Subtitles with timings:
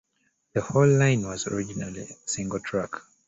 [0.55, 2.89] The whole line was originally single track.